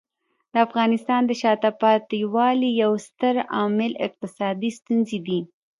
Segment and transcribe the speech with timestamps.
[0.53, 5.39] د افغانستان د شاته پاتې والي یو ستر عامل اقتصادي ستونزې دي.